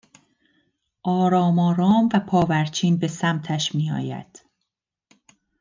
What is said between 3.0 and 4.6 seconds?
سمتش می آید